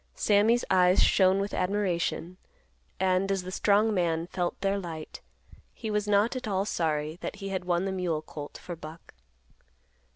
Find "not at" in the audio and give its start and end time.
6.07-6.47